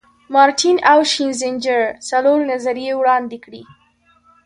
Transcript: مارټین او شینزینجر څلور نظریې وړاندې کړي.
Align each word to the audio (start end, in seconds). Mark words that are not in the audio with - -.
مارټین 0.33 0.77
او 0.91 0.99
شینزینجر 1.11 1.81
څلور 2.09 2.39
نظریې 2.51 2.91
وړاندې 2.97 3.37
کړي. 3.45 3.63